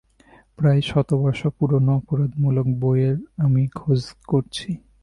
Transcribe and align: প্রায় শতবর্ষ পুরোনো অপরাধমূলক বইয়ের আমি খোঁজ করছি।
প্রায় 0.57 0.81
শতবর্ষ 0.89 1.41
পুরোনো 1.57 1.91
অপরাধমূলক 1.99 2.67
বইয়ের 2.81 3.17
আমি 3.37 3.63
খোঁজ 3.79 4.01
করছি। 4.27 4.69